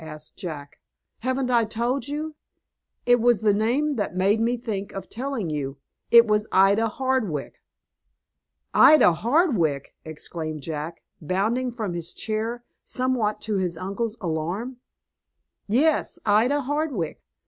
[0.03, 0.79] asked Jack.
[1.19, 2.35] "Haven't I told you?
[3.05, 5.77] It was the name that made me think of telling you.
[6.09, 7.61] It was Ida Hardwick."
[8.73, 14.77] "Ida Hardwick!" exclaimed Jack, bounding from his chair, somewhat to his uncle's alarm.
[15.67, 17.21] "Yes, Ida Hardwick.